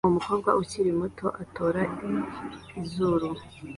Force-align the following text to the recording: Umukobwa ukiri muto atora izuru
Umukobwa 0.09 0.49
ukiri 0.61 0.91
muto 0.99 1.27
atora 1.43 1.81
izuru 2.81 3.27